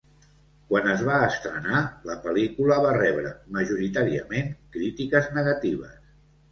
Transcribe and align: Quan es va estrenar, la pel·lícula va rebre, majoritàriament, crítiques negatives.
Quan 0.69 0.87
es 0.93 1.03
va 1.09 1.17
estrenar, 1.25 1.83
la 2.11 2.17
pel·lícula 2.25 2.81
va 2.87 2.97
rebre, 2.99 3.37
majoritàriament, 3.59 4.53
crítiques 4.79 5.35
negatives. 5.41 6.07